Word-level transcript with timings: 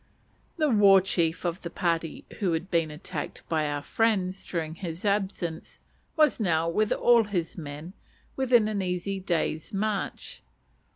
The 0.57 0.71
war 0.71 0.99
chief 0.99 1.45
of 1.45 1.61
the 1.61 1.69
party 1.69 2.25
who 2.39 2.53
had 2.53 2.71
been 2.71 2.89
attacked 2.89 3.47
by 3.47 3.69
our 3.69 3.83
friends 3.83 4.43
during 4.43 4.73
his 4.73 5.05
absence, 5.05 5.77
was 6.15 6.39
now, 6.39 6.67
with 6.67 6.91
all 6.91 7.25
his 7.25 7.55
men, 7.55 7.93
within 8.35 8.67
an 8.67 8.81
easy 8.81 9.19
day's 9.19 9.71
march. 9.71 10.41